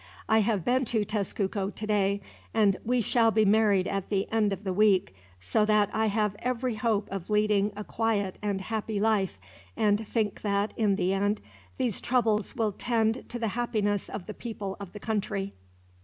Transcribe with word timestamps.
I 0.27 0.39
have 0.39 0.65
been 0.65 0.83
to 0.85 1.05
Tezcuco 1.05 1.69
today, 1.75 2.21
and 2.55 2.75
we 2.83 3.01
shall 3.01 3.29
be 3.29 3.45
married 3.45 3.87
at 3.87 4.09
the 4.09 4.27
end 4.31 4.51
of 4.51 4.63
the 4.63 4.73
week; 4.73 5.15
so 5.39 5.63
that 5.65 5.91
I 5.93 6.07
have 6.07 6.35
every 6.39 6.73
hope 6.73 7.07
of 7.11 7.29
leading 7.29 7.71
a 7.75 7.83
quiet 7.83 8.39
and 8.41 8.61
happy 8.61 8.99
life, 8.99 9.39
and 9.77 10.07
think 10.07 10.41
that, 10.41 10.73
in 10.75 10.95
the 10.95 11.13
end, 11.13 11.39
these 11.77 12.01
troubles 12.01 12.55
will 12.55 12.71
tend 12.71 13.29
to 13.29 13.37
the 13.37 13.49
happiness 13.49 14.09
of 14.09 14.25
the 14.25 14.33
people 14.33 14.75
of 14.79 14.91
the 14.93 14.99
country. 14.99 15.53